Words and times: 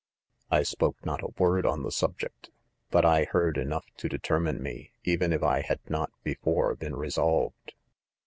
*"I 0.49 0.63
spoke 0.63 1.05
not. 1.05 1.21
a 1.21 1.27
word 1.37 1.63
on 1.63 1.83
the 1.83 1.91
subject 1.91 2.45
j 2.45 2.49
but 2.89 3.05
I 3.05 3.25
heard 3.25 3.55
enough 3.55 3.85
to 3.97 4.09
determine 4.09 4.63
me, 4.63 4.93
even 5.03 5.31
if 5.31 5.41
t 5.41 5.61
had 5.67 5.79
mot 5.91 6.09
before 6.23 6.73
been 6.73 6.95
resolved. 6.95 7.75